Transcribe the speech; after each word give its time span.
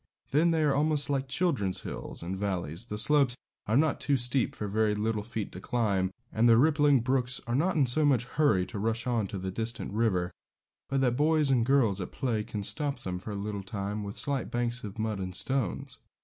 Then 0.31 0.49
they 0.49 0.63
are 0.63 0.73
almost 0.73 1.11
like 1.11 1.27
children's 1.27 1.81
hills 1.81 2.23
and 2.23 2.35
valleys; 2.35 2.85
the 2.85 2.97
slopes 2.97 3.37
are 3.67 3.77
not 3.77 3.99
too 4.01 4.17
steep 4.17 4.55
for 4.55 4.67
very 4.67 4.95
little 4.95 5.21
feet 5.21 5.51
to 5.51 5.61
climb, 5.61 6.09
and 6.33 6.49
the 6.49 6.57
rippling 6.57 7.01
brooks 7.01 7.39
are 7.45 7.53
not 7.53 7.75
in 7.75 7.85
so 7.85 8.03
much 8.03 8.25
hurry 8.25 8.65
to 8.65 8.79
rush 8.79 9.05
on 9.05 9.27
to 9.27 9.37
the 9.37 9.51
distant 9.51 9.93
river, 9.93 10.31
but 10.89 11.01
that 11.01 11.15
boys 11.17 11.51
and 11.51 11.67
girls 11.67 12.01
at 12.01 12.11
play 12.11 12.43
can 12.43 12.63
stop 12.63 12.97
them 12.97 13.19
for 13.19 13.29
a 13.29 13.35
little 13.35 13.61
time 13.61 14.03
with 14.03 14.17
slight 14.17 14.49
banks 14.49 14.83
of 14.83 14.97
mud 14.97 15.19
and 15.19 15.35
stones. 15.35 15.99